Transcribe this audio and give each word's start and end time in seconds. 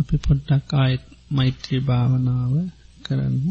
අපි 0.00 0.16
පොඩ්ඩක් 0.18 0.70
ආයත් 0.74 1.04
මෛත්‍රී 1.30 1.80
භාවනාව 1.80 2.52
කරන්න 3.04 3.46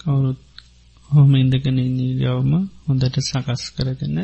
කවුරුත් 0.00 0.40
හොම 1.10 1.30
ඉඳගෙන 1.34 1.78
ඉනිියවම 1.78 2.52
හොඳට 2.86 3.16
සකස් 3.20 3.62
කරගෙන 3.70 4.18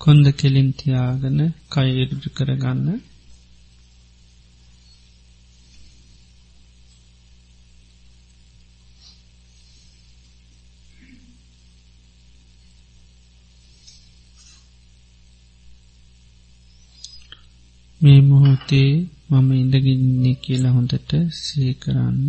කොන්ද 0.00 0.26
කෙලින් 0.32 0.70
තියාගෙන 0.72 1.40
කයිරුජු 1.70 2.28
කරගන්න 2.30 2.88
මේ 18.64 18.90
මොහොතේ 18.90 19.08
මම 19.30 19.50
ඉඳගින්නේ 19.52 20.34
කියලා 20.34 20.72
හොඳට 20.72 21.12
සී 21.34 21.72
කරන්න. 21.74 22.28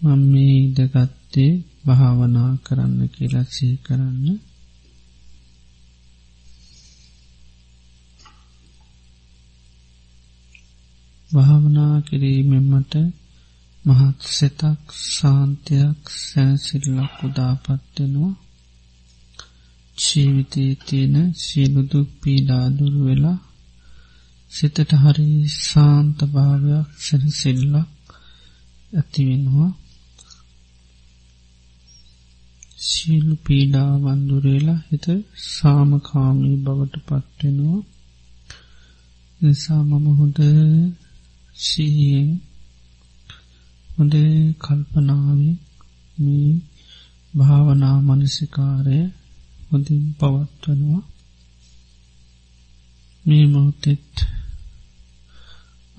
මම 0.00 0.20
මේ 0.22 0.54
ඉදගත්තේ 0.58 1.52
භාවනා 1.86 2.52
කරන්න 2.64 3.00
කියලා 3.08 3.46
සී 3.46 3.76
කරන්න. 3.76 4.26
භාවනා 11.30 11.94
කිරීමෙන්මට 12.00 12.94
මහත් 13.84 14.18
සෙතක් 14.30 14.84
සාන්තයක් 15.10 16.00
සැනසිල්ලක් 16.20 17.14
උදාපත්වෙනවා 17.24 18.34
ජීවිතයේ 20.02 20.74
තියෙන 20.82 21.16
සියලුදුක් 21.38 22.08
පීඩාදුර 22.20 22.94
වෙලා 23.04 23.38
සිතට 24.50 24.90
හරි 24.94 25.28
සාන්ත 25.60 26.18
භාවයක් 26.30 26.88
සැනසිල්ලක් 26.98 27.88
ඇතිවෙනවා 28.92 29.70
සීලු 32.86 33.34
පීඩාවන්දුරේලා 33.44 34.80
හිත 34.86 35.06
සාමකාමී 35.48 36.56
බවට 36.58 36.94
පත්වෙනවා 37.06 37.80
නිසා 39.40 39.82
මම 39.82 40.06
හොඳ 40.18 40.38
සිහියෙන් 41.56 42.28
හොඳ 43.90 44.14
කල්පනාවේ 44.60 45.54
මේ 46.18 46.52
භාවනා 47.34 47.98
මනසිකාරය 48.00 49.00
හොඳින් 49.72 50.04
පවත්වනවා. 50.18 51.02
මේ 53.24 53.46
මොහොතෙත් 53.46 54.12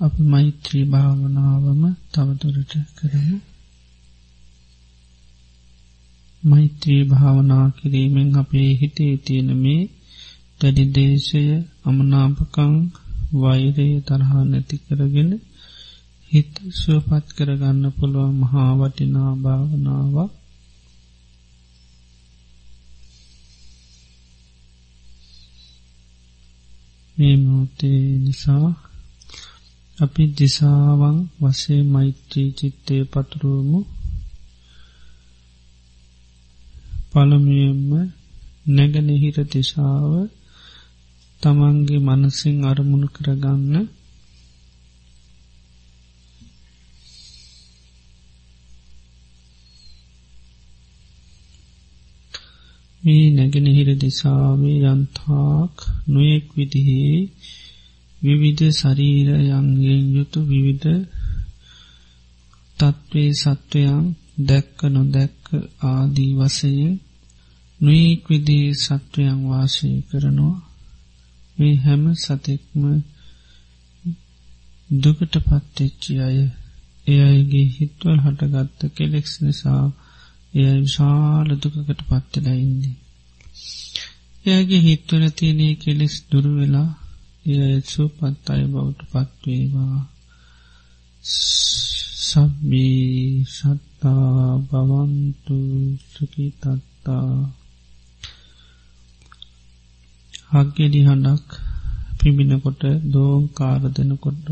අප 0.00 0.14
මෛත්‍රී 0.24 0.84
භාවනාවම 0.84 1.82
තවදුරට 2.12 2.72
කරමු. 2.96 3.36
මෛත්‍රී 6.42 7.02
භාවනා 7.04 7.66
කිරීමෙන් 7.70 8.30
අපේ 8.36 8.70
හිතේ 8.74 9.14
තියෙන 9.16 9.50
මේ 9.56 9.82
දැඩිදේශය 10.60 11.42
අමනාපකං 11.84 12.74
වෛරයේ 13.34 13.98
තරහා 14.00 14.44
නැති 14.44 14.76
කරගෙන 14.78 15.30
හිත 16.32 16.52
සුවපත් 16.74 17.26
කරගන්න 17.36 17.84
පුළුවන් 17.92 18.34
මහා 18.34 18.70
වටිනා 18.74 19.32
භාවනාවක්. 19.36 20.32
මේ 27.16 27.36
මොහොතේ 27.36 28.02
නිසා 28.18 28.68
අපි 29.98 30.22
දිසාවන් 30.36 31.16
වසේ 31.40 31.82
මෛත්‍රී 31.84 32.50
චිත්තය 32.50 32.96
පතුරුවමු. 33.04 33.80
පළමියෙන්ම 37.12 37.90
නැගනහිර 38.66 39.36
දිශාව 39.44 40.12
තමන්ගේ 41.42 42.00
මනසිං 42.00 42.56
අරමුණු 42.64 43.08
කරගන්න 43.08 43.74
මේ 53.04 53.26
නැගෙනහිර 53.30 53.88
දිසාවේ 53.98 54.78
යන්තාක් 54.88 55.74
නොයෙක් 56.06 56.46
විදිහේ 56.56 57.18
විවිධ 58.20 58.62
ශරීරයන්ගෙන් 58.72 60.04
යුතු 60.14 60.40
විවිධ 60.42 60.88
තත්ත්වේ 62.78 63.30
සත්වයන් 63.34 64.04
දැක්ක 64.40 64.78
නොදැක්ක 64.88 65.44
ආදී 65.84 66.32
වසයෙන් 66.32 66.94
නොයෙක් 67.80 68.22
විදී 68.28 68.68
සත්වයන් 68.76 69.38
වාසය 69.42 69.90
කරනවා. 70.08 70.56
මේ 71.56 71.76
හැම 71.76 72.02
සතෙක්ම 72.14 72.82
දුකට 74.90 75.34
පත්තෙච්චි 75.46 76.12
අය 76.18 76.38
එය 77.06 77.18
අයගේ 77.22 77.66
හිත්වල් 77.74 78.18
හටගත්ත 78.20 78.80
කෙලෙක්ස් 78.96 79.32
නිසා 79.42 79.84
එය 80.54 80.74
විශාල 80.76 81.48
දුකකට 81.56 82.00
පත්තලා 82.08 82.56
ඉන්නේ. 82.56 82.96
එයගේ 84.44 84.80
හිත්වල 84.80 85.24
තියනේ 85.30 85.74
කෙලෙස් 85.74 86.14
දුරුවෙලා 86.30 86.90
එය 87.46 87.76
සුපත් 87.84 88.46
අය 88.48 88.62
බවට 88.66 89.00
පත්වේවා 89.12 89.98
සබ්බී 92.24 93.44
සත්තා 93.48 94.48
බවන්තු 94.62 95.56
සුකිතත්තා 96.08 97.28
හක්ගෙඩි 100.50 101.00
හඬක් 101.00 101.48
පිබිනකොට 102.18 102.82
දෝම් 103.06 103.42
කාර 103.52 103.82
දෙනකොට 103.92 104.46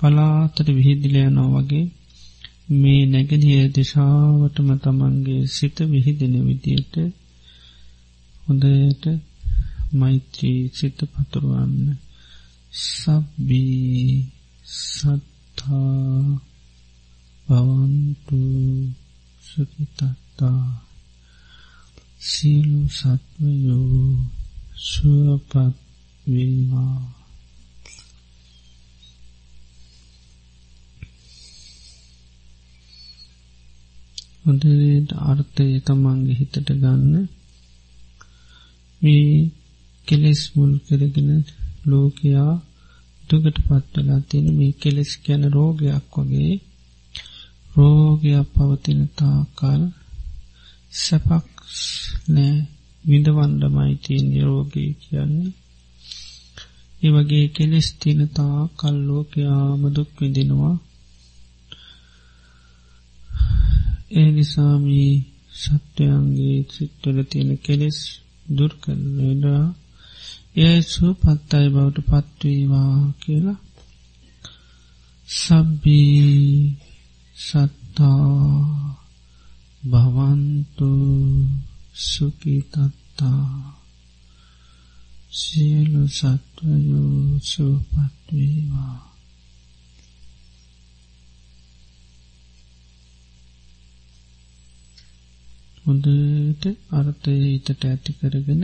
පලාතට 0.00 0.66
විහිදිලයනෝ 0.68 1.48
වගේ 1.54 1.86
මේ 2.68 3.02
නැගෙනහිර 3.06 3.66
දිශාවටම 3.70 4.68
තමන්ගේ 4.76 5.42
සිත 5.48 5.76
විහිදෙන 5.86 6.34
විදියට 6.46 6.94
හොඳයට 8.46 9.04
මෛත්‍රී 9.92 10.60
සිත 10.70 10.98
පතුරුවන්න. 11.12 11.96
සබ්බී 12.72 14.26
සත්තා 14.64 16.22
භවන්තු 17.48 18.40
සුකිතත්තා 19.42 20.62
සීලු 22.20 22.80
සත්වයෝ 22.90 24.08
සුවපත් 24.82 25.54
වේවා. 26.26 27.17
හොඳට 34.48 35.10
අර්ථය 35.24 35.66
තමන්ගේ 35.78 36.38
හිතට 36.40 36.56
ගන්න. 36.74 37.14
මේ 39.02 39.50
කෙලෙස් 40.06 40.40
මුල් 40.54 40.72
කරගෙන 40.86 41.30
ලෝකයා 41.86 42.52
දුකට 43.28 43.56
පත්වලා 43.66 44.20
තියෙන 44.28 44.48
මේ 44.56 44.72
කෙලෙස් 44.72 45.10
ගැන 45.24 45.44
රෝගයක් 45.50 46.14
වගේ 46.14 46.54
රෝගයක් 47.74 48.48
පවතින 48.54 49.02
තාකල් 49.18 49.82
සැපක් 50.92 51.46
නෑ. 52.28 52.56
විඳවන්ඩමයි 53.04 53.94
තියෙන් 53.96 54.28
රෝගී 54.42 54.90
කියන්නේ. 55.00 55.52
ඒ 57.02 57.10
වගේ 57.10 57.46
කෙලෙස් 57.48 57.88
තිනතා 58.00 58.58
කල්ලෝකයාම 58.76 59.82
දුක් 59.94 60.10
විඳෙනවා. 60.18 60.76
ඒ 64.10 64.30
නිසාමී 64.30 65.14
සත්වයන්ගේ 65.54 66.58
සිත්වල 66.70 67.18
තියෙන 67.22 67.50
කෙලෙස් 67.58 67.98
දුර් 68.48 68.72
කරනඩා 68.82 69.64
ඒ 70.56 70.78
සුපත්තයි 70.84 71.68
බවට 71.68 72.06
පත්වීවා 72.08 72.96
කියලා 73.20 73.58
සබ්බී 75.28 76.76
සත්තා 77.36 78.28
භවන්තු 79.82 80.90
සුකිතත්තා 82.04 83.46
සියලු 85.32 86.02
සත්වයෝ 86.10 87.22
සුපත්වීවා 87.42 89.07
හොඳට 95.88 96.64
අර්ථය 96.92 97.34
හිතට 97.42 97.82
ඇති 97.82 98.12
කරගෙන 98.12 98.62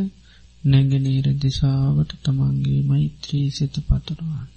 නැගෙනීර 0.64 1.26
දිසාවට 1.36 2.10
තමන්ගේ 2.22 2.80
මෛත්‍රී 2.82 3.48
සිත 3.50 3.74
පතුරුවන්න. 3.86 4.50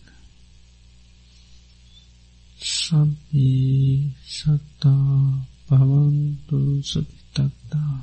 සබ්බී 2.59 4.11
සත්තා 4.29 5.17
භවන්තු 5.67 6.59
සුපිතත්තා 6.81 7.95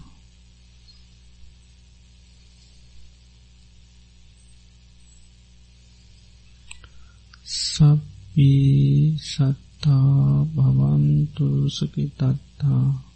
සබ්බී 7.47 9.19
සත්තා 9.23 10.45
භවන්තු 10.55 11.47
සුකිතත්තා 11.69 13.14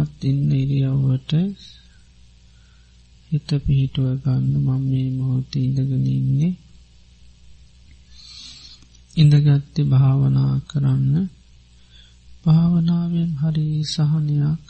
ආහයමත් 0.00 0.22
ඉන්න 0.24 0.50
ඉරියව්වට 0.54 1.32
හිත 3.30 3.48
පිහිටුව 3.64 4.08
ගන්න 4.22 4.54
මම 4.56 4.68
මේ 4.82 5.10
මොහොත 5.10 5.52
ඉඳගෙන 5.58 6.06
ඉන්නේ. 6.08 6.54
ඉඳගත්ති 9.14 9.82
භාවනා 9.84 10.54
කරන්න. 10.62 11.14
භාවනාවෙන් 12.44 13.30
හරි 13.40 13.66
සහනයක් 13.86 14.62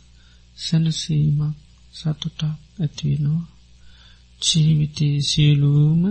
සැනසීමක් 0.59 1.57
සතුටක් 1.95 2.41
ඇතිවෙනවා 2.79 3.51
ජීවිතයේ 4.43 5.19
සියලූම 5.23 6.03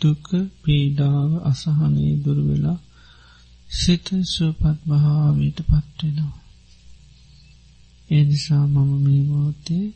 දුක 0.00 0.26
පීඩාව 0.62 1.30
අසහනය 1.44 2.06
දුරවෙලා 2.22 2.80
සිත 3.70 4.06
සුවපත් 4.26 4.78
භාවයට 4.88 5.58
පත්වෙනවා 5.62 6.45
එනිසා 8.10 8.64
මම 8.66 8.90
මේ 9.04 9.22
මෝතේ 9.22 9.86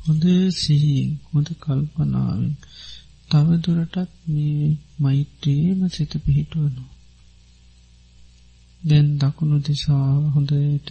හොඳ 0.00 0.24
සිහියෙන් 0.52 1.10
හොඳ 1.28 1.48
කල්පනාවෙන් 1.60 2.54
තවදුරටත් 3.30 4.12
මේ 4.26 4.66
මෛත්‍රියම 4.98 5.80
සිත 5.88 6.12
පිහිටුවනු. 6.24 6.84
දැන් 8.82 9.08
දකුණු 9.18 9.56
දිසාව 9.58 10.22
හොඳයට 10.34 10.88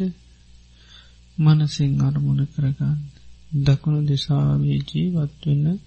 මනසිං 1.38 1.94
අරමුණ 2.02 2.42
කරගන්න. 2.46 3.00
දකුණු 3.60 4.00
දිසාවේ 4.08 4.80
ජීවත්වෙන්න 4.82 5.80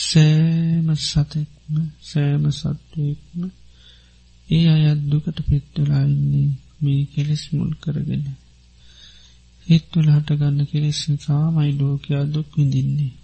සෑම 0.00 0.88
සතෙක්ම 1.00 1.74
සෑම 2.02 2.44
සත්වයෙක්ම 2.52 3.40
ඒ 4.48 4.66
අයත් 4.68 5.00
දුකට 5.10 5.38
පෙත්වෙලා 5.48 6.04
ඉන්නේ 6.06 6.48
මේ 6.82 7.02
කෙලෙස් 7.04 7.42
මුල් 7.52 7.72
කරගෙන. 7.74 8.26
හිත්වල 9.66 10.08
හටගන්න 10.10 10.60
කෙලෙස් 10.66 11.00
නිසාමයි 11.08 11.72
ලෝකයා 11.72 12.24
දුක් 12.24 12.48
විඳින්නේ. 12.56 13.14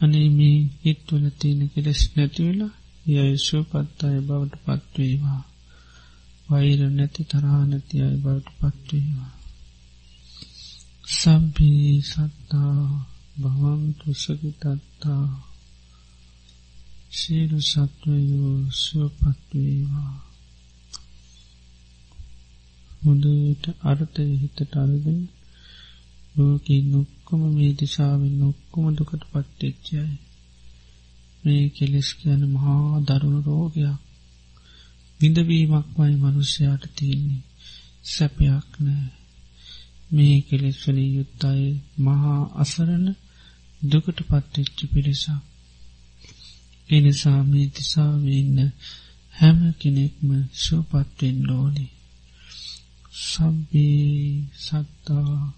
අනේ 0.00 0.28
මේ 0.28 0.58
හිත්වල 0.84 1.24
තියෙන 1.38 1.62
කෙලෙස් 1.68 2.00
නැතිවෙලා 2.14 2.74
යයිශෝ 3.06 3.64
පත් 3.64 3.98
අය 4.04 4.18
බවට 4.20 4.54
පත්වේවා. 4.66 5.42
වෛර 6.48 6.80
නැති 6.90 7.22
තරහා 7.24 7.64
නැති 7.64 7.96
අය 8.02 8.16
බවට 8.16 8.48
පත්වේවා. 8.60 9.32
සබ්බී 11.12 12.02
සත්තා 12.02 12.76
භවන්තු 13.36 14.08
සකිතත්තා 14.14 15.26
සියලු 17.12 17.58
සත්වයෝ 17.62 18.58
සුවපත්වේවා. 18.74 20.31
හොඳට 23.02 23.64
අර්ථය 23.82 24.24
හිතට 24.34 24.72
අරගෙන 24.76 25.20
ලෝකී 26.34 26.82
නොක්කොම 26.84 27.40
මේ 27.50 27.72
දිසාාවෙන් 27.74 28.34
නොක්කොම 28.38 28.84
දුකට 28.96 29.22
පත්තෙච්චයි. 29.30 30.04
මේ 31.44 31.64
කෙලෙස් 31.68 32.08
කියන 32.14 32.42
මහා 32.48 33.02
දරුණු 33.06 33.40
රෝගයක් 33.42 34.00
විඳවීමක් 35.20 35.88
මයි 35.96 36.14
මනුෂ්‍යයාට 36.16 36.84
තියන්නේ. 36.96 37.42
සැපයක් 38.04 38.70
නෑ. 38.78 39.10
මේ 40.10 40.36
කෙලෙස්වලින් 40.40 41.14
යුත්තයි 41.14 41.68
මහා 41.98 42.40
අසරණ 42.54 43.06
දුකට 43.82 44.18
පත්තෙච්චි 44.20 44.84
පිරිසා 44.86 45.40
එනිසා 46.88 47.40
මේ 47.42 47.66
තිසාවන්න 47.68 48.58
හැම 49.34 49.58
කෙනෙක්ම 49.78 50.28
සුවපත්වෙන් 50.54 51.38
ලෝනේ 51.46 51.90
සබ්බේ 53.12 54.48
සත්තා 54.56 55.52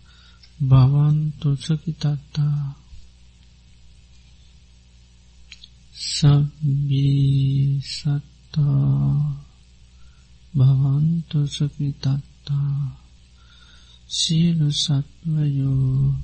භවන්තු 0.60 1.50
සකිතත්තා 1.56 2.60
සබ්බේ 5.94 7.80
සත්තා 7.88 9.38
භවන්තු 10.54 11.38
සකිතත්තා 11.48 12.76
සියලු 14.10 14.68
සත්වයෝ 14.74 16.14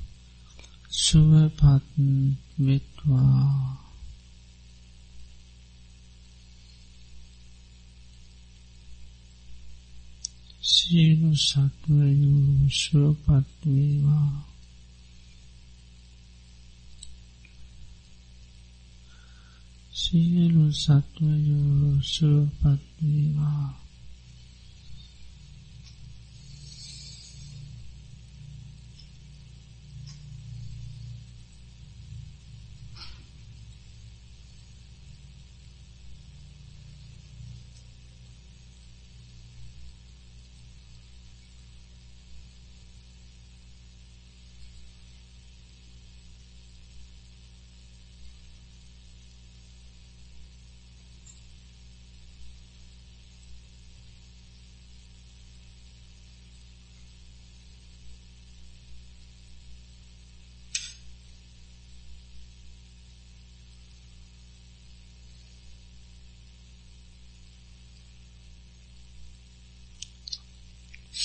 සුවපත් 0.91 1.87
වෙත්වා 2.59 3.90
සියලු 10.71 11.31
සත්වයෝ 11.37 12.69
සුවපත්වේවා 12.73 14.51
සියලු 19.93 20.65
සත්වයෝ 20.73 21.91
සුවපත්වේවා 22.05 23.67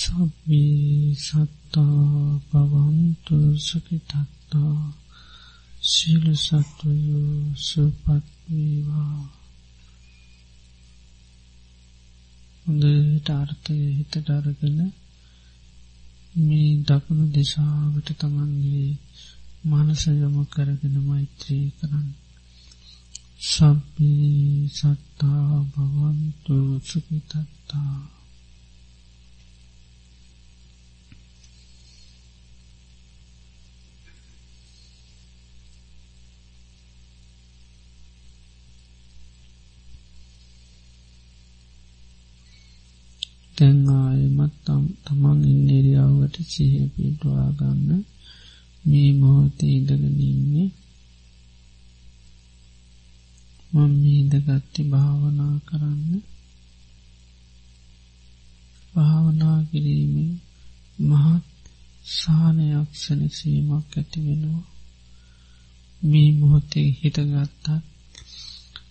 සබ්බී 0.07 1.15
සත්තා 1.17 2.39
පවන්තු 2.49 3.37
සකිතත්තා 3.59 4.77
සිල 5.83 6.25
සත්වයෝ 6.35 7.33
සුපත්වීවා 7.59 9.19
හොඳට 12.65 13.29
අර්ථය 13.31 13.77
හිතට 13.89 14.29
අරගෙන 14.29 14.79
මේ 16.39 16.71
දකුණු 16.83 17.25
දෙසාාවට 17.29 18.09
තමන්ගේ 18.19 18.89
මනසයම 19.65 20.35
කරගෙන 20.47 20.97
මෛත්‍රී 21.01 21.67
කරන්න. 21.77 22.09
සබ්බී 23.45 24.69
සත්තා 24.71 25.49
භවන්තු 25.71 26.57
සුකිතත්තා 26.81 28.16
ආයමත් 44.69 44.97
තමන් 45.05 45.39
ඉන්නේරියාවට 45.45 46.35
සිහ 46.47 46.73
පිටවා 46.93 47.47
ගන්න 47.51 48.01
මේ 48.83 49.09
මොහොතේ 49.13 49.73
ඉඳගෙනන්නේ 49.73 50.67
මං 53.71 53.91
මීදගත්ති 53.93 54.81
භාවනා 54.83 55.55
කරන්න. 55.65 56.11
භාවනා 58.93 59.59
කිරීමෙන් 59.63 60.31
මහත් 60.99 61.45
සානයක් 62.11 62.89
සැනසීමක් 62.95 63.93
ඇති 63.93 64.19
වෙනවා. 64.25 64.65
මේ 66.01 66.29
මොහොතේ 66.31 66.87
හිටගත්තත් 66.99 67.65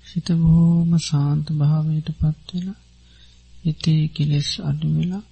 හිත 0.09 0.29
බෝම 0.41 0.91
සාන්ත 1.01 1.47
භාවයට 1.53 2.09
පත්වෙලා 2.13 2.81
හිතේ 3.65 4.03
කෙලෙස් 4.09 4.51
අඩුවෙලා 4.61 5.25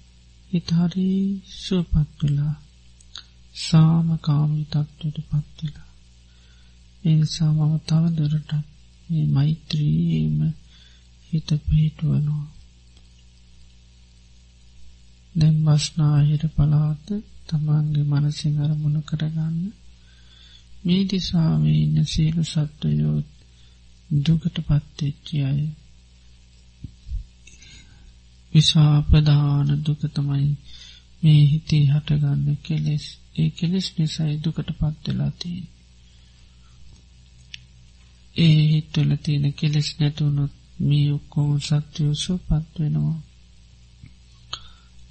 හිතහරි 0.51 1.09
සුවපත්වෙලා 1.55 2.55
සාමකාමී 3.55 4.65
තත්වට 4.65 5.17
පත්වෙලා 5.29 5.89
එනිසා 7.03 7.51
මම 7.53 7.73
තවදරටත් 7.81 8.51
මේ 9.09 9.25
මෛත්‍රීම 9.27 10.37
හිත 11.31 11.49
පිහිටුවනවා. 11.65 12.47
දැම් 15.35 15.57
බස්නාහිර 15.65 16.43
පලාත 16.49 17.05
තමන්ගේ 17.47 18.09
මනසිං 18.11 18.55
අරමුණ 18.59 18.97
කරගන්න. 19.01 19.57
මේ 20.85 21.03
දිසාවේ 21.05 21.79
ඉන්න 21.79 21.97
සියලු 22.05 22.43
සත්වයෝත් 22.43 23.29
දුකට 24.09 24.57
පත්තෙච්චි 24.67 25.35
අය 25.43 25.61
විසා 28.55 28.95
ප්‍රධාන 29.01 29.69
දුක 29.85 30.01
තමයි 30.13 30.49
මේ 31.23 31.41
හිතේ 31.45 31.85
හටගන්න 31.85 32.57
කෙලෙස්. 32.63 33.05
ඒ 33.35 33.49
කෙලෙස් 33.49 33.87
නිසයි 33.97 34.35
දුකට 34.43 34.69
පත්වෙලා 34.71 35.31
තියෙන් 35.31 35.67
ඒ 38.35 38.61
හිත්වල 38.67 39.11
තියෙන 39.15 39.45
කෙලෙස් 39.53 39.89
නැතුවනොත් 39.99 40.53
මේ 40.79 41.07
ඔක්කෝම 41.13 41.51
සත්‍යයෝසු 41.59 42.33
පත්වෙනවා 42.39 43.17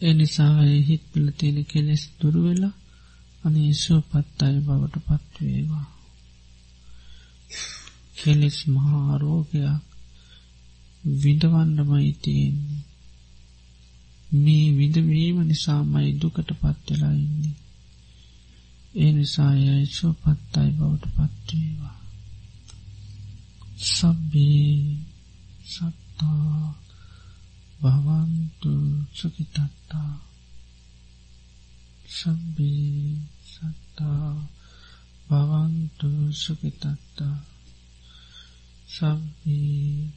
එනිසා 0.01 0.57
හිත්පල 0.87 1.27
තියෙන 1.31 1.59
කෙලෙස් 1.65 2.03
දුරුවෙලා 2.19 2.75
අනේ 3.45 3.73
සුවපත් 3.75 4.39
අය 4.43 4.57
බවට 4.61 4.97
පත්වේවා 5.07 5.87
කෙලෙස් 8.17 8.59
මහාරෝගයක් 8.67 9.83
විඳවන්නමයි 11.05 12.13
තියෙන්නේ. 12.15 12.94
මේ 14.35 14.67
විඳවීම 14.73 15.39
නිසාමයි 15.43 16.11
දුකට 16.21 16.51
පත්වෙලා 16.53 17.15
ඉන්නේ. 17.17 17.57
ඒ 18.95 19.13
නිසා 19.13 19.53
යයි 19.57 19.87
සුවපත් 19.89 20.55
අයි 20.55 20.73
බවට 20.73 21.05
පත්වේවා 21.17 21.99
සබ්බේ 23.87 24.79
සත්තා 25.65 26.75
භවන්තු 27.81 28.73
සුකිතත්තා 29.13 30.13
සබ්බේ 32.09 33.17
සත්තා 33.47 34.29
භවන්තු 35.29 36.11
සුකිතත්තා 36.35 37.37
සබ්බේ 38.89 40.11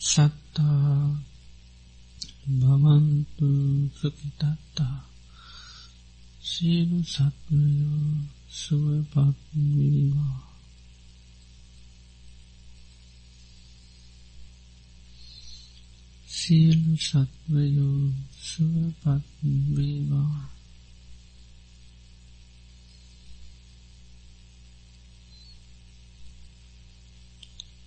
සත්තා 0.00 1.33
භවන්තු 2.44 3.48
සුකිතත්තා 3.90 4.98
සියලු 6.42 6.98
සත්වයෝ 7.04 8.08
සුවපත් 8.52 9.38
වීවා 9.74 10.40
සියලු 16.28 16.94
සත්වයෝ 16.98 18.02
සුවපත් 18.42 19.26
වේවා 19.74 20.40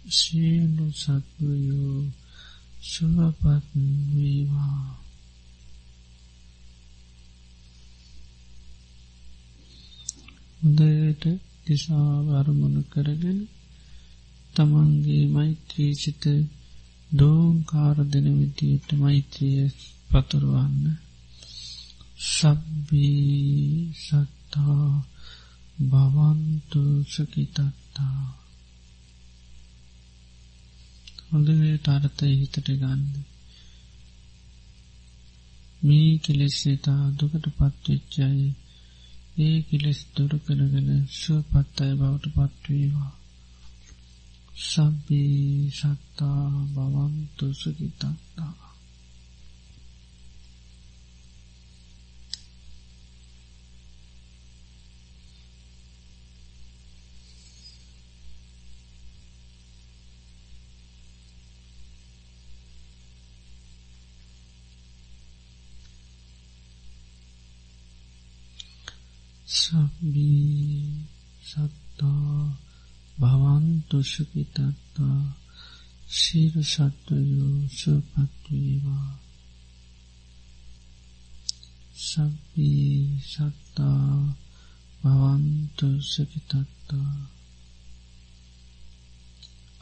සියලු 0.09 0.87
සත්වයෝ 0.93 2.01
සුවපත් 2.87 3.43
වේවා. 4.13 4.81
හොඳට 10.61 11.23
දිසාව 11.65 12.25
අරමුණු 12.31 12.81
කරගෙන 12.83 13.39
තමන්ගේ 14.55 15.25
මෛත්‍රී 15.27 15.93
සිත 15.93 16.23
දෝංකාර 17.11 17.97
දෙන 18.05 18.27
විදියට 18.35 18.89
මෛත්‍රිය 18.93 19.61
පතුරුවන්න. 20.09 20.85
සබ්බී 22.29 23.93
සත්තා 23.97 24.87
භවන්තු 25.81 26.83
සකිතත්තා 27.05 28.21
හොඳට 31.29 31.87
අර්ථය 31.87 32.29
හිතට 32.33 32.57
ගන්න. 32.63 33.01
මේ 35.81 36.11
කෙලෙස්සේතා 36.19 37.03
දුකට 37.15 37.45
පත්වෙච්චයි 37.51 38.47
ඒ 39.37 39.57
කෙලෙස් 39.61 39.99
දුරු 40.15 40.37
කරගෙන 40.39 40.89
සුවපත් 41.13 41.77
අය 41.79 41.93
බවට 41.95 42.35
පත්වේවා 42.35 43.13
සබ්බේ 44.61 45.69
සත්තා 45.71 46.45
භවන්තු 46.67 47.45
සුකිතත්තා 47.53 48.67
සබ්බී 69.47 71.05
සත්තා 71.41 72.51
භවන්තු 73.87 74.03
සුකිතත්තා 74.05 75.21
සීර 76.09 76.53
සත්වයෝ 76.63 77.59
සුපත්වේවා 77.71 79.11
සබ්බී 82.01 83.19
සත්තා 83.23 84.11
භවන්තු 85.01 85.87
සුකිතත්තා 86.03 87.13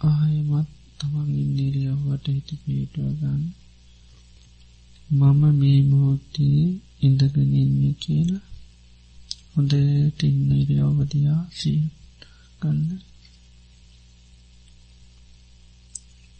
ආයමත් 0.01 0.69
තමන්ගින් 0.99 1.49
නිරියව්වට 1.51 2.25
හිත 2.27 2.49
පිටුවගන්න 2.61 3.43
මම 5.09 5.41
මේ 5.53 5.81
මොහොත්තේ 5.83 6.61
ඉඳගෙනන්නේ 7.01 7.93
කියලා 7.95 8.45
හොඳට 9.53 10.21
ඉන්න 10.23 10.49
ඉරියව්වදයා 10.53 11.41
සිය 11.53 11.81
ගන්න 12.61 13.14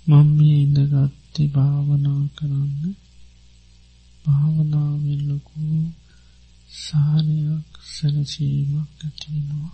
මම 0.07 0.27
මේ 0.37 0.57
ඉඳගත්ති 0.61 1.43
භාවනා 1.47 2.23
කරන්න 2.35 2.83
භාවනාවෙන් 4.25 5.21
ලොකු 5.29 5.61
සානයක් 6.69 7.69
සැනසීමක් 7.87 8.99
ඇතිවෙනවා 8.99 9.73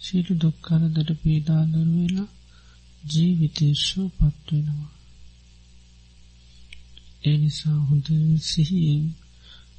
සියලු 0.00 0.32
දුක්කරදට 0.36 1.10
පීඩාදර 1.20 1.88
වෙලා 1.92 2.34
ජීවිතේශෝ 3.04 4.08
පත්වෙනවා 4.10 4.92
එනිසා 7.24 7.78
හොඳ 7.82 8.08
සිහියෙන් 8.42 9.06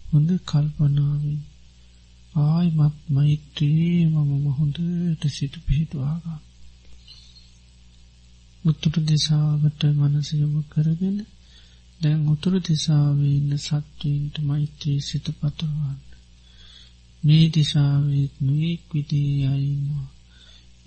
හොඳ 0.05 0.29
කල්පනාවෙන් 0.45 1.39
ආයිමත් 2.41 2.97
මෛත්‍රී 3.09 3.99
මම 4.07 4.45
හොඳට 4.57 5.23
සිට 5.29 5.55
පිහිටවාගන්න 5.65 6.46
උත්තුරු 8.67 8.99
දිසාවට 9.03 9.81
මනසයම 9.93 10.53
කරගෙන 10.69 11.17
දැන් 12.01 12.21
උතුරු 12.27 12.57
දිසාවේ 12.61 13.35
ඉන්න 13.35 13.53
සත්වීන්ට 13.59 14.35
මෛත්‍රී 14.39 14.99
සිත 15.01 15.27
පතුරුවන්න. 15.39 16.01
මේ 17.23 17.45
දිසාවේත් 17.49 18.33
නොයෙක් 18.41 18.83
විදී 18.91 19.33
අයින්නවා 19.45 20.07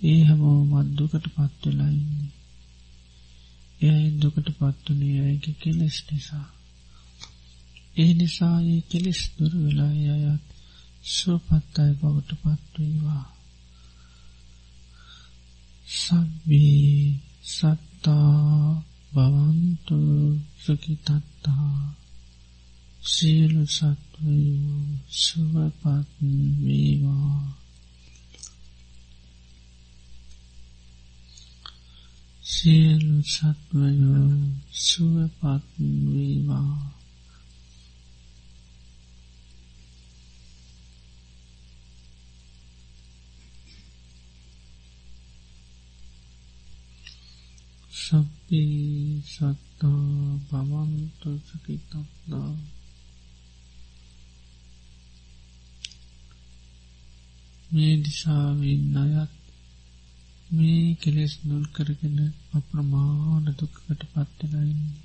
ඒ 0.01 0.21
හැමෝ 0.23 0.59
මද්දුකට 0.65 1.25
පත්වෙලයින්නේ 1.27 2.31
එය 3.81 4.05
දුකට 4.19 4.47
පත්වනේ 4.51 5.19
අයගේ 5.21 5.55
කෙලෙස් 5.55 5.97
නිසා. 6.07 6.47
ඒ 7.97 8.11
නිසා 8.13 8.57
ඒ 8.63 8.81
කෙලෙස් 8.81 9.21
දුර 9.35 9.53
වෙලා 9.55 9.93
අයත් 10.13 10.45
සුවපත් 11.05 11.75
අය 11.77 11.91
බවට 11.93 12.31
පත්වේවා 12.41 13.25
සබ්බී 15.87 17.19
සත්තා 17.43 18.83
භවන්තු 19.13 19.99
සුකිතත්තා 20.57 21.95
සියලු 23.03 23.63
සත්වයෝ 23.67 24.81
සුවපත් 25.15 26.09
වේවා. 26.61 27.57
සියලු 32.43 33.17
සත්වයෝ 33.25 34.29
සුවපත් 34.71 35.65
වේවා. 36.05 37.00
සබ්බේ 48.11 49.21
සත්තා 49.25 49.51
භවන්තු 50.47 51.29
සුඛිතත්තා. 51.39 52.51
මේ 57.71 57.95
දිසාවෙන් 57.97 58.95
අයත් 58.97 59.33
මේ 60.49 60.87
කෙලෙස් 60.95 61.33
නොල් 61.43 61.65
කරගෙන 61.67 62.17
අප්‍රමාණ 62.53 63.45
දුක්කට 63.53 64.01
පත්වෙලයින්නේ 64.09 64.99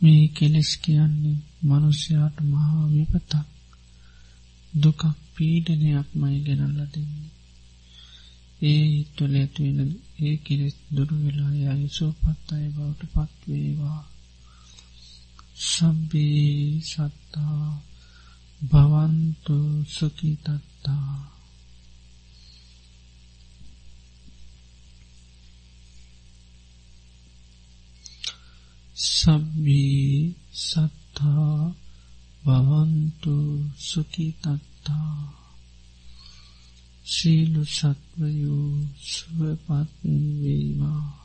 මේ 0.00 0.24
කෙලෙස් 0.28 0.70
කියන්නේ 0.76 1.44
මනුෂ්‍යයාට 1.62 2.36
මහා 2.44 2.84
විපතක් 2.88 3.46
දුකක් 4.72 5.02
පීඩනයක් 5.34 6.08
මයි 6.14 6.38
ගෙනල්ල 6.40 6.80
දෙන්නේ. 6.92 7.32
ඒ 8.62 9.04
තුළ 9.14 9.34
ඇතුවෙන 9.34 9.90
ඒ 10.18 10.36
කෙලෙස් 10.36 10.76
දුරුවෙලා 10.94 11.52
යයි 11.54 11.88
සෝපත් 11.88 12.48
අය 12.54 12.66
බවට 12.68 13.00
පත්වේවා 13.14 14.00
සබ්බේ 15.64 16.80
සත්තා 16.82 17.66
භවන්තු 18.60 19.56
සුකිතත්තා 19.88 21.12
සබ්බී 28.96 30.34
සත්තා 30.62 31.52
භවන්තු 32.42 33.36
සුකිතත්තා 33.80 35.41
සීලු 37.04 37.66
සත්වයෝ 37.66 38.86
සුවපත්වේවා 39.04 41.22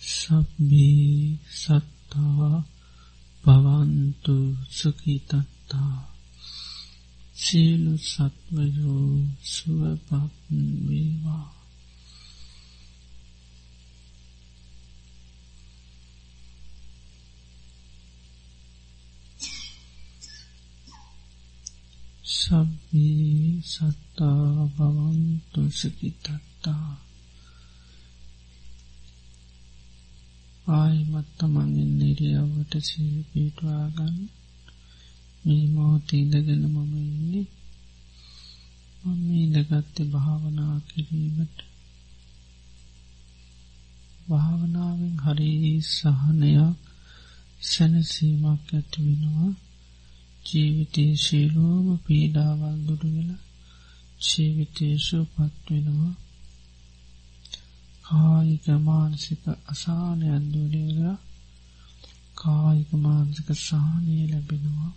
සබ්බී 0.00 1.38
සත්තා 1.52 2.64
භවන්තු 3.44 4.56
සුකිතත්තා 4.70 6.14
සියලු 7.36 7.98
සත්වයෝ 8.04 9.24
සුවපත් 9.44 10.34
වේවා. 10.86 11.57
සබ්බී 22.88 23.60
සත්තා 23.62 24.64
භවන්තු 24.68 25.60
සුඛිතත්තා 25.70 26.88
ආයිමත් 30.66 31.28
තමන්ගෙන් 31.38 31.92
නිරියවට 31.98 32.72
සිල් 32.80 33.16
පිටවාගන්න 33.28 34.16
මේ 35.44 35.64
මොහොතේ 35.66 36.22
ඉඳගෙන 36.22 36.64
මම 36.66 36.92
ඉන්නේ. 37.02 37.46
මම 39.04 39.28
ඉඳගත්තේ 39.36 40.10
භාවනා 40.12 40.76
කිරීමට. 40.88 41.56
භාවනාවෙන් 44.28 45.16
හරි 45.18 45.52
සහනයක් 45.90 46.76
සැනසීමක් 47.62 48.68
ඇති 48.68 48.98
වෙනවා. 49.06 49.67
ජීවිතයේ 50.48 51.14
ශීලෝම 51.16 51.86
පීඩාවල් 52.04 52.78
දුරුවෙලා 52.86 53.44
ජීවිතේශු 54.20 55.18
පත්වෙනවා 55.26 56.14
කායික 58.04 58.66
මානසික 58.80 59.42
අසානයන් 59.66 60.44
දුරේලා 60.52 61.18
කායික 62.36 62.90
මානසික 62.96 63.48
සානය 63.58 64.14
ලැබෙනවා. 64.24 64.92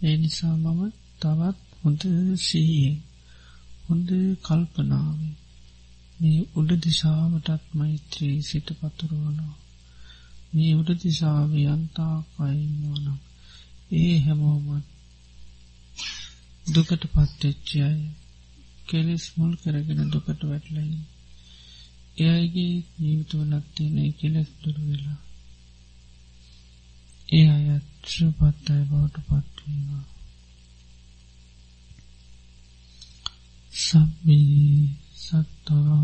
ඒ 0.00 0.16
නිසා 0.16 0.56
මම 0.56 0.80
තවත් 1.20 1.58
හොඳ 1.80 2.02
සීයෙන් 2.38 2.98
හොඳ 3.86 4.08
කල්පනාවේ 4.42 5.34
මේ 6.20 6.40
උඩ 6.56 6.70
දිසාාවටත් 6.82 7.64
මෛත්‍රී 7.72 8.36
සිට 8.42 8.68
පතුරුවනවා. 8.78 9.56
මේ 10.52 10.72
උඩ 10.74 10.90
දිසාාව 11.00 11.52
යන්තා 11.66 12.16
පයින්නවනම් 12.32 13.18
ඒ 13.92 14.16
හැමෝමත් 14.18 14.86
දුකට 16.66 17.02
පත්තච්චි 17.06 17.76
අය 17.80 18.00
කෙලෙස් 18.88 19.24
මුල් 19.36 19.52
කරගෙන 19.56 20.10
දුකට 20.10 20.40
වැටලයි 20.42 21.00
එයගේ 22.22 22.74
ජීවිතවලත් 22.96 23.66
තියෙන 23.74 24.12
කෙලෙස් 24.12 24.48
දුරු 24.62 24.82
වෙලා 24.88 25.20
ඒ 27.28 27.46
අයත් 27.50 27.86
ශ්‍රපත් 28.04 28.66
අය 28.68 28.82
බවට 28.84 29.16
පත්වීවා 29.28 30.04
සබ්බී 33.72 34.90
සත්තා 35.16 36.00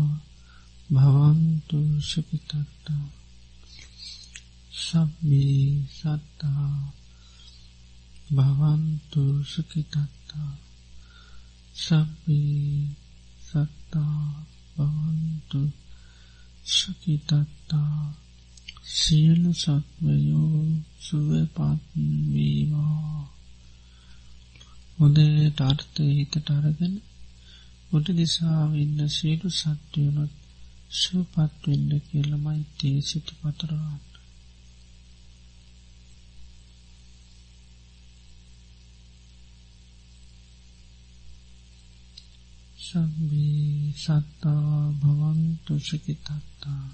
භවන්තු 0.89 1.79
සුපිතත්තා 2.01 3.05
සබ්බී 4.79 5.67
සත්තා 5.91 6.98
භවන්තු 8.29 9.23
සුකිතත්තා 9.43 10.51
සබ්බී 11.75 12.87
සත්තා 13.43 14.23
භවන්තු 14.75 15.61
සුකිතත්තා 16.67 17.95
සියලු 18.93 19.51
සත්වයෝ 19.55 20.61
සුවපත්වීවා 21.01 22.89
හොදට 24.97 25.59
අර්ථය 25.61 26.05
හිතට 26.09 26.49
අරගෙන 26.51 26.95
උඩ 27.91 28.07
දිසාවෙන්න 28.15 28.99
සියලු 29.09 29.49
සත්වයනොත් 29.53 30.33
සුපත්වෙන්න 30.91 31.91
කියලමයිතේ 32.03 32.97
සිටි 33.03 33.33
පතරවාන්න 33.39 34.08
සබ්බී 42.89 43.93
සත්තා 43.95 44.77
භවන්තු 44.99 45.73
සුකිතත්තා 45.79 46.85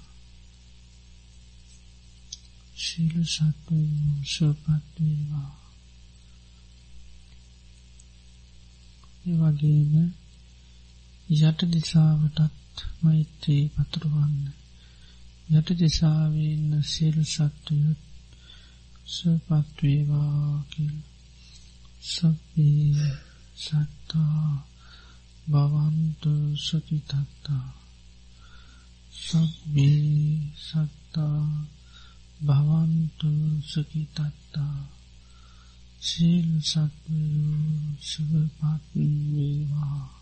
ශීල 2.76 3.14
සත්වයෝ 3.26 4.16
සුවපත්වේවා 4.26 5.52
එවගේම 9.26 9.94
යට 11.28 11.60
දිසාවටත් 11.68 12.76
මෛත්‍රී 13.00 13.64
පතුරුවන්න. 13.70 14.44
යට 15.48 15.68
දිසාවෙන්න 15.76 16.70
සියලු 16.84 17.24
සත්වයුත් 17.26 18.00
සුවපත්වේවා 19.06 20.64
කියල. 20.70 20.96
සබ්බී 22.04 23.10
සත්තා 23.56 24.75
භවන්තු 25.46 26.32
සුකිතත්තා 26.58 27.68
සබ්බී 29.12 30.52
සත්තා 30.58 31.44
භවන්තු 32.40 33.30
සුකිතත්තා 33.62 34.78
සීල් 36.00 36.50
සත්වයෝ 36.62 37.96
සුභපත් 38.02 38.84
වේවා. 38.94 40.15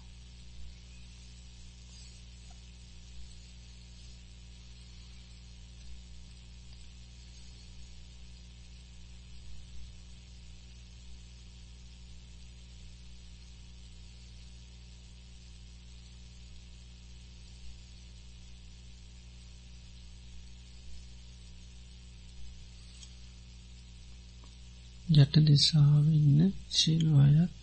ජට 25.25 25.45
දෙසාාවන්න 25.47 26.41
සිල්ු 26.71 27.13
අයත් 27.19 27.55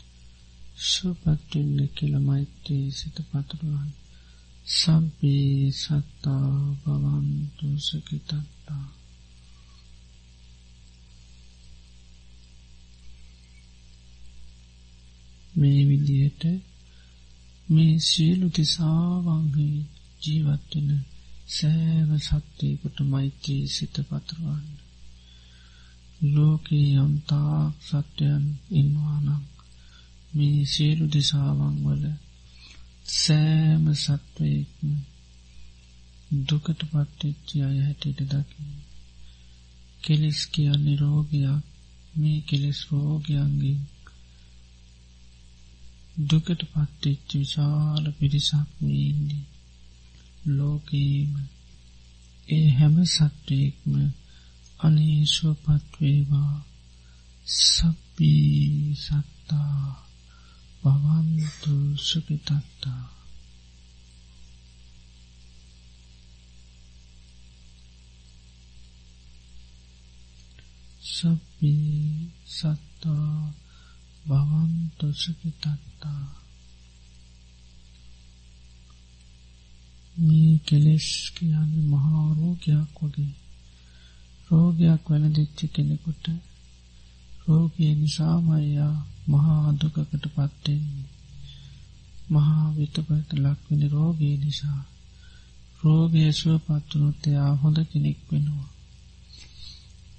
සුපත්වෙන්න 0.84 1.80
කියල 1.96 2.14
මෛත්‍රී 2.20 2.88
සිත 2.92 3.18
පතුරුවන් 3.28 3.90
සබ්බී 4.68 5.72
සත්තා 5.74 6.50
බවන්තු 6.82 7.68
සකිතත්තා 7.80 8.86
මේ 15.54 15.82
විදියට 15.86 16.44
මේ 17.70 17.96
සියලු 18.02 18.48
තිසාවංහි 18.52 19.70
ජීවත්වන 20.22 20.90
සෑම 21.50 22.12
සත්‍යයකට 22.20 22.98
මෛත්‍රී 23.06 23.64
සිත 23.68 23.96
පතුරුවන්න. 24.08 24.82
ලෝකයේ 26.22 26.92
යම්තාක් 26.98 27.74
සත්‍යයන් 27.82 28.46
ඉන්වානම් 28.72 29.44
මේ 30.34 30.60
සියලු 30.66 31.06
දිසාවන් 31.08 31.76
වල 31.84 32.04
සෑම 33.14 33.86
සත්වයෙක්ම 33.96 34.92
දුකට 36.42 36.82
පට්ටිච්චි 36.84 37.56
අය 37.62 37.78
හැටියට 37.80 38.22
දකි. 38.32 38.64
කෙලෙස් 40.04 40.40
කියන්නේ 40.48 40.98
රෝගයක් 40.98 41.64
මේ 42.14 42.40
කෙලෙස් 42.42 42.80
රෝගයන්ගේ 42.90 43.80
දුකට 46.22 46.62
පත්තිච්චි 46.66 47.36
විශාල 47.38 48.06
පිරිසක් 48.12 48.70
වීන්නේ 48.80 49.46
ලෝකීම 50.48 51.32
ඒ 52.48 52.68
හැම 52.70 52.96
සත්වයෙක්ම 53.06 53.94
අනේශුවපත්වේවා 54.82 56.56
සබ්බී 57.48 58.96
සත්තා 58.96 59.82
භවන්තු 60.84 61.76
සුපිතත්තා 62.00 63.04
සබ්බී 71.12 72.30
සත්තා 72.50 73.54
භවන්තු 74.26 75.08
සුපිතත්තා 75.14 76.26
මේ 80.18 80.54
කෙලෙස් 80.66 81.08
කියන්න 81.36 81.74
මහාරෝගයක් 81.86 82.98
වගේ. 83.04 83.41
රෝගයක් 84.52 85.04
වෙන 85.10 85.26
දිච්චි 85.34 85.66
කෙනෙකුට 85.68 86.26
රෝගය 87.46 87.88
නිසාමයියා 87.96 88.96
මහා 89.28 89.68
දුකකට 89.80 90.26
පත්තෙන්නේ 90.28 91.10
මහා 92.30 92.66
විතපට 92.76 93.30
ලක්වෙන 93.36 93.82
රෝගී 93.90 94.36
නිසා 94.38 94.82
රෝගය 95.84 96.22
සුව 96.32 96.56
පත්වනොත්තයා 96.66 97.52
හොඳ 97.56 97.78
කෙනෙක් 97.86 98.20
වෙනවා. 98.30 98.70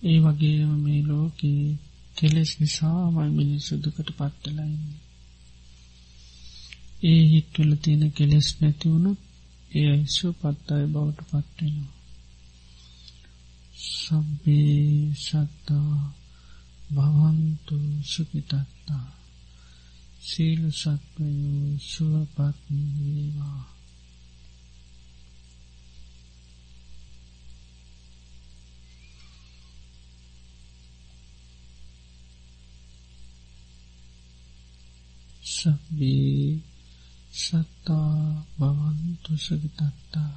ඒ 0.03 0.19
වගේම 0.21 0.73
මේ 0.81 1.03
ලෝකයේ 1.03 1.79
කෙලෙස් 2.17 2.51
නිසාමයි 2.61 3.31
මිනිස්සු 3.31 3.73
දුකට 3.77 4.09
පත්තලයින්නේ 4.11 5.01
ඒ 7.03 7.23
හිත්වල 7.31 7.73
තියෙන 7.75 8.05
කෙලෙස් 8.13 8.49
නැතිවුණු 8.61 9.13
ඒ 9.71 9.87
අයිස්ව 9.91 10.31
පත්තයි 10.41 10.87
බවට 10.87 11.21
පත්වෙනවා 11.29 12.02
සබ්බේ 13.83 15.13
සත්තා 15.17 15.97
භවන්තු 16.91 17.77
සුපිතත්තා 18.05 19.09
සීලු 20.23 20.71
සත්වයෝ 20.73 21.79
සුවපත්වේවා 21.83 23.63
සබ්බේ 35.45 36.61
සත්තා 37.35 38.15
භවන්තු 38.59 39.33
සුපිතත්තා 39.39 40.33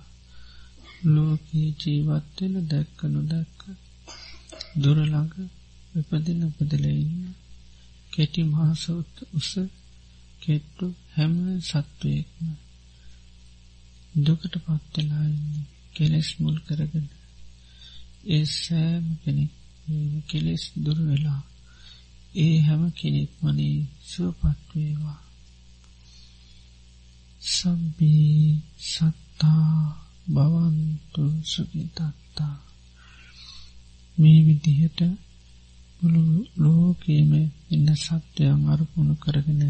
ලෝකයේ 1.05 1.71
ජීවත්වෙන 1.79 2.55
දැක්කනු 2.67 3.19
දැක්ක 3.23 3.61
දුරළඟ 4.75 5.33
විපදින 5.93 6.41
උපදලඉන්න 6.43 7.25
කෙටි 8.11 8.41
මහසෞත් 8.45 9.13
උස 9.33 9.51
කෙට්ටු 10.41 10.85
හැම 11.13 11.33
සත්වයෙක්ම 11.61 12.47
දුකට 14.15 14.53
පත්වෙලාන්නේ 14.57 15.67
කෙලෙස් 15.95 16.29
මුල් 16.39 16.57
කරගෙන. 16.59 17.07
ඒ 18.27 18.45
සෑම 18.53 19.05
කෙනෙක් 19.21 19.53
කෙලෙස් 20.27 20.63
දුරවෙලා 20.75 21.41
ඒ 22.35 22.55
හැම 22.59 22.83
කෙනෙක් 22.91 23.31
වනේ 23.39 23.77
සුවපත්වේවා 24.03 25.19
සබ්බී 27.41 28.61
සත්තා. 28.83 30.04
භවන්තු 30.25 31.23
සුගිතත්තා 31.43 32.55
මේ 34.17 34.39
විදිහට 34.41 34.99
මුළු 36.01 36.23
ලෝකේම 36.57 37.31
ඉන්න 37.71 37.87
සත්‍යයන් 37.97 38.61
අරපුුණු 38.67 39.15
කරගෙන 39.15 39.63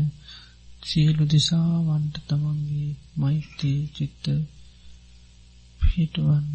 සියලු 0.84 1.24
දිසාවන්ට 1.26 2.16
තමන්ගේ 2.28 2.90
මෛත්‍රී 3.18 3.82
චිත්ත 3.96 4.26
පිහිටවන්න. 5.82 6.50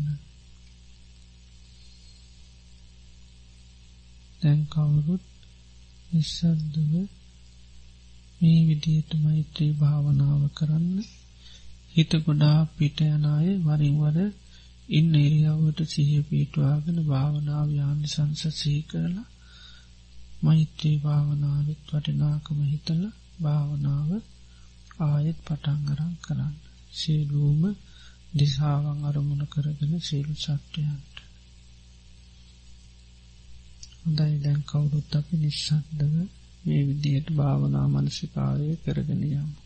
දැන් 4.41 4.61
කවුරුත් 4.67 5.25
නිස්සද්දව 6.11 6.93
මේ 8.41 8.61
විදියට 8.67 9.11
මෛත්‍රී 9.19 9.73
භාවනාව 9.73 10.43
කරන්න 10.57 10.97
හිත 11.95 12.13
ගොඩා 12.25 12.59
පිට 12.73 12.99
යනාය 13.07 13.49
වරින්වර 13.61 14.17
ඉන්න 14.91 15.13
එරියව්වට 15.17 15.81
සිහ 15.89 16.11
පීටවාගෙන 16.25 16.99
භාවනාව 17.05 17.69
යානි 17.73 18.07
සංස 18.07 18.43
සී 18.55 18.81
කරලා 18.83 19.29
මෛත්‍රී 20.43 20.97
භාවනාවත් 20.99 21.89
වටිනාකම 21.89 22.59
හිතල 22.65 23.03
භාවනාව 23.41 24.11
ආයෙත් 25.01 25.39
පටන්ගරන් 25.41 26.15
කරන්න. 26.25 26.55
සියලූම 26.93 27.63
දිසාවන් 28.35 29.01
අරමුණ 29.05 29.45
කරගෙන 29.47 29.93
සියලු 30.01 30.35
සත්‍යයන්ට 30.37 31.17
හොඳයි. 34.01 34.35
දැන් 34.39 34.63
කවුරුත් 34.65 35.11
අපි 35.15 35.35
නිස්සද්දව 35.37 36.15
මේ 36.65 36.83
විදියට 36.89 37.29
භාවනා 37.33 37.87
මනසිකාරය 37.89 38.69
කරගෙන 38.83 39.23
යමු. 39.31 39.60